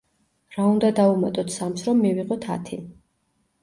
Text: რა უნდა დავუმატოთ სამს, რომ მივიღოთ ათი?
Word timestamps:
რა 0.55 0.65
უნდა 0.69 0.89
დავუმატოთ 1.01 1.55
სამს, 1.59 1.87
რომ 1.91 2.05
მივიღოთ 2.09 2.53
ათი? 2.59 2.85